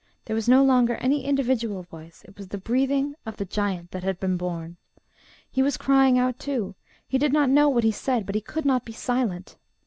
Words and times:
There 0.25 0.35
was 0.35 0.49
no 0.49 0.63
longer 0.63 0.95
any 0.95 1.25
individual 1.25 1.83
voice: 1.83 2.23
it 2.25 2.35
was 2.35 2.47
the 2.47 2.57
breathing 2.57 3.13
of 3.23 3.37
the 3.37 3.45
giant 3.45 3.91
that 3.91 4.01
had 4.01 4.19
been 4.19 4.35
born; 4.35 4.77
he 5.51 5.61
was 5.61 5.77
crying 5.77 6.17
out 6.17 6.39
too; 6.39 6.73
he 7.07 7.19
did 7.19 7.31
not 7.33 7.51
know 7.51 7.69
what 7.69 7.83
he 7.83 7.91
said, 7.91 8.25
but 8.25 8.33
he 8.33 8.41
could 8.41 8.65
not 8.65 8.83
be 8.83 8.93
silent. 8.93 9.57